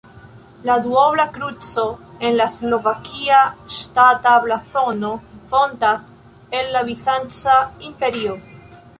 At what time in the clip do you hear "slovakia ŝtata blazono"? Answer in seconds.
2.53-5.11